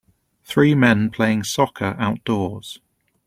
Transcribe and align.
Three 0.43 0.73
men 0.73 1.11
playing 1.11 1.43
soccer 1.43 1.95
outdoors. 1.99 2.79